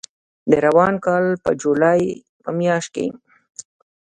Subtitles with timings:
[0.49, 2.01] د روان کال په جولای
[2.43, 3.07] په میاشت کې